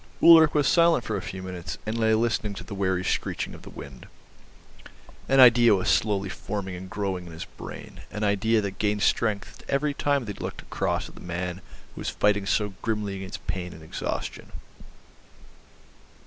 Ulrich 0.19 0.55
was 0.55 0.67
silent 0.67 1.03
for 1.03 1.15
a 1.15 1.21
few 1.21 1.43
minutes, 1.43 1.77
and 1.85 1.95
lay 1.95 2.15
listening 2.15 2.55
to 2.55 2.63
the 2.63 2.73
weary 2.73 3.03
screeching 3.05 3.53
of 3.53 3.61
the 3.61 3.69
wind. 3.69 4.07
An 5.29 5.39
idea 5.39 5.75
was 5.75 5.89
slowly 5.89 6.27
forming 6.27 6.73
and 6.75 6.89
growing 6.89 7.27
in 7.27 7.31
his 7.31 7.45
brain, 7.45 8.01
an 8.09 8.23
idea 8.23 8.61
that 8.61 8.79
gained 8.79 9.03
strength 9.03 9.63
every 9.69 9.93
time 9.93 10.25
that 10.25 10.39
he 10.39 10.43
looked 10.43 10.63
across 10.63 11.07
at 11.07 11.13
the 11.13 11.21
man 11.21 11.61
who 11.93 12.01
was 12.01 12.09
fighting 12.09 12.47
so 12.47 12.73
grimly 12.81 13.17
against 13.17 13.45
pain 13.45 13.73
and 13.73 13.83
exhaustion. 13.83 14.51